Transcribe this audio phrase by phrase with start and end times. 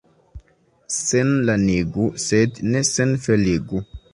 [0.99, 3.85] Senlanigu, sed ne senfeligu.